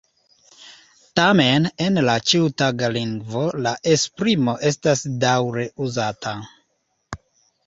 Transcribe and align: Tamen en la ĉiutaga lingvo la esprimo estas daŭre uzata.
Tamen 1.19 1.67
en 1.87 1.99
la 2.07 2.15
ĉiutaga 2.31 2.89
lingvo 2.95 3.43
la 3.67 3.75
esprimo 3.97 4.57
estas 4.71 5.05
daŭre 5.27 5.69
uzata. 5.89 6.35